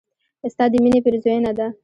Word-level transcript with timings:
ستا 0.53 0.63
د 0.71 0.73
مينې 0.83 0.99
پيرزوينه 1.05 1.51
ده 1.57 1.67